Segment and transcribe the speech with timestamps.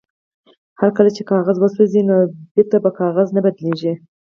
[0.79, 2.15] هو کله چې کاغذ وسوځي نو
[2.53, 3.93] بیرته په کاغذ نه بدلیږي